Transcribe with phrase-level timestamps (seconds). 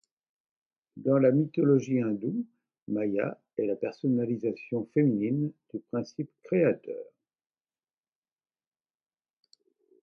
[0.97, 2.47] Dans la mythologie hindoue,
[2.87, 7.05] Maïa est la personnalisation féminine du principe créateur.